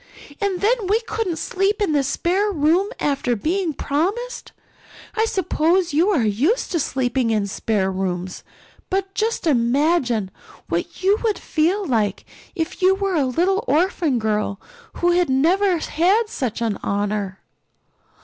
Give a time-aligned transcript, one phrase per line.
[0.41, 4.51] And then we couldn't sleep in the spare room after being promised.
[5.13, 8.43] I suppose you are used to sleeping in spare rooms.
[8.89, 10.31] But just imagine
[10.67, 12.25] what you would feel like
[12.55, 14.59] if you were a little orphan girl
[14.93, 17.39] who had never had such an honor."